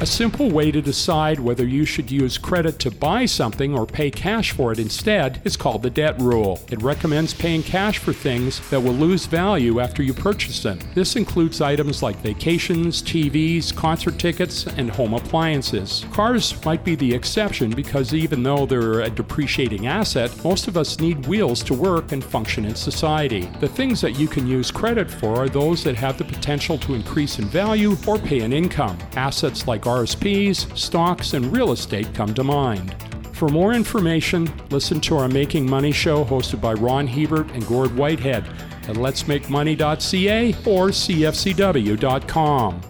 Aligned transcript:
A 0.00 0.06
simple 0.06 0.50
way 0.50 0.70
to 0.70 0.80
decide 0.80 1.38
whether 1.38 1.66
you 1.66 1.84
should 1.84 2.10
use 2.10 2.38
credit 2.38 2.78
to 2.78 2.90
buy 2.90 3.26
something 3.26 3.76
or 3.76 3.84
pay 3.84 4.10
cash 4.10 4.50
for 4.52 4.72
it 4.72 4.78
instead 4.78 5.42
is 5.44 5.58
called 5.58 5.82
the 5.82 5.90
debt 5.90 6.18
rule. 6.18 6.58
It 6.70 6.80
recommends 6.80 7.34
paying 7.34 7.62
cash 7.62 7.98
for 7.98 8.14
things 8.14 8.66
that 8.70 8.80
will 8.80 8.94
lose 8.94 9.26
value 9.26 9.78
after 9.78 10.02
you 10.02 10.14
purchase 10.14 10.62
them. 10.62 10.78
This 10.94 11.16
includes 11.16 11.60
items 11.60 12.02
like 12.02 12.16
vacations, 12.22 13.02
TVs, 13.02 13.76
concert 13.76 14.18
tickets, 14.18 14.66
and 14.66 14.90
home 14.90 15.12
appliances. 15.12 16.06
Cars 16.12 16.64
might 16.64 16.82
be 16.82 16.94
the 16.94 17.14
exception 17.14 17.70
because 17.70 18.14
even 18.14 18.42
though 18.42 18.64
they're 18.64 19.02
a 19.02 19.10
depreciating 19.10 19.86
asset, 19.86 20.34
most 20.42 20.66
of 20.66 20.78
us 20.78 20.98
need 20.98 21.26
wheels 21.26 21.62
to 21.64 21.74
work 21.74 22.12
and 22.12 22.24
function 22.24 22.64
in 22.64 22.74
society. 22.74 23.50
The 23.60 23.68
things 23.68 24.00
that 24.00 24.18
you 24.18 24.28
can 24.28 24.46
use 24.46 24.70
credit 24.70 25.10
for 25.10 25.36
are 25.36 25.50
those 25.50 25.84
that 25.84 25.96
have 25.96 26.16
the 26.16 26.24
potential 26.24 26.78
to 26.78 26.94
increase 26.94 27.38
in 27.38 27.44
value 27.44 27.98
or 28.06 28.16
pay 28.16 28.40
an 28.40 28.54
income. 28.54 28.96
Assets 29.14 29.66
like 29.66 29.89
RSPs, 29.90 30.76
stocks, 30.76 31.34
and 31.34 31.52
real 31.52 31.72
estate 31.72 32.14
come 32.14 32.32
to 32.34 32.44
mind. 32.44 32.94
For 33.32 33.48
more 33.48 33.72
information, 33.72 34.52
listen 34.70 35.00
to 35.00 35.16
our 35.16 35.28
Making 35.28 35.68
Money 35.68 35.92
show 35.92 36.24
hosted 36.24 36.60
by 36.60 36.74
Ron 36.74 37.06
Hebert 37.06 37.50
and 37.52 37.66
Gord 37.66 37.96
Whitehead 37.96 38.44
at 38.88 38.96
letsmakemoney.ca 38.96 40.52
or 40.66 40.88
cfcw.com. 40.88 42.80